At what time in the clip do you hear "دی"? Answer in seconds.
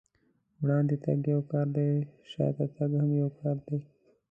1.75-1.89, 3.67-3.77